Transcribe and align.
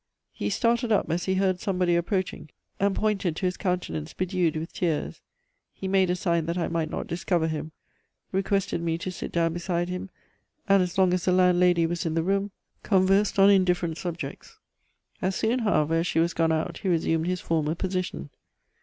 He 0.31 0.49
started 0.49 0.91
up 0.91 1.11
as 1.11 1.25
he 1.25 1.35
heard 1.35 1.59
somebody 1.59 1.95
approaching, 1.95 2.49
and 2.79 2.95
pointed 2.95 3.35
to 3.35 3.45
his 3.45 3.55
countenance 3.55 4.15
bedewed 4.15 4.55
with 4.55 4.73
tears. 4.73 5.21
He 5.75 5.87
made 5.87 6.09
a 6.09 6.15
sign 6.15 6.47
that 6.47 6.57
I 6.57 6.69
might 6.69 6.89
not 6.89 7.05
discover 7.05 7.47
him, 7.47 7.71
requested 8.31 8.81
me 8.81 8.97
to 8.97 9.11
sit 9.11 9.31
down 9.31 9.53
beside 9.53 9.89
him, 9.89 10.09
and 10.67 10.81
as 10.81 10.97
long 10.97 11.13
as 11.13 11.25
the 11.25 11.31
landlady 11.31 11.85
was 11.85 12.03
in 12.03 12.15
the 12.15 12.23
room, 12.23 12.49
conversed 12.81 13.37
on 13.37 13.51
indifferent 13.51 13.99
subjects. 13.99 14.57
As 15.21 15.35
soon, 15.35 15.59
however, 15.59 15.93
as 15.97 16.07
she 16.07 16.17
was 16.17 16.33
gone 16.33 16.51
out 16.51 16.79
he 16.79 16.89
resumed 16.89 17.27
his 17.27 17.39
former 17.41 17.75
position. 17.75 18.31